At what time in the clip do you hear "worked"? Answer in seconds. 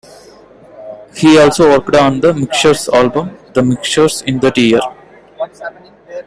1.69-1.95